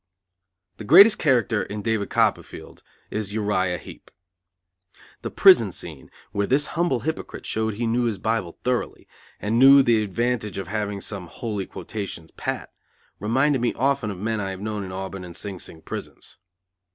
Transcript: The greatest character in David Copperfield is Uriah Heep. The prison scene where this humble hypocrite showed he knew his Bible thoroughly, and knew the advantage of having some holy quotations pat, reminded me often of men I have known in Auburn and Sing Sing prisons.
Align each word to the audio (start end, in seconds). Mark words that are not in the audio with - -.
The 0.77 0.83
greatest 0.83 1.19
character 1.19 1.61
in 1.61 1.83
David 1.83 2.09
Copperfield 2.09 2.81
is 3.11 3.33
Uriah 3.33 3.77
Heep. 3.77 4.09
The 5.21 5.29
prison 5.29 5.71
scene 5.71 6.09
where 6.31 6.47
this 6.47 6.65
humble 6.73 7.01
hypocrite 7.01 7.45
showed 7.45 7.75
he 7.75 7.85
knew 7.85 8.05
his 8.05 8.17
Bible 8.17 8.57
thoroughly, 8.63 9.07
and 9.39 9.59
knew 9.59 9.83
the 9.83 10.01
advantage 10.01 10.57
of 10.57 10.65
having 10.69 11.01
some 11.01 11.27
holy 11.27 11.67
quotations 11.67 12.31
pat, 12.31 12.71
reminded 13.19 13.61
me 13.61 13.75
often 13.75 14.09
of 14.09 14.17
men 14.17 14.39
I 14.39 14.49
have 14.49 14.59
known 14.59 14.83
in 14.83 14.91
Auburn 14.91 15.23
and 15.23 15.37
Sing 15.37 15.59
Sing 15.59 15.83
prisons. 15.83 16.39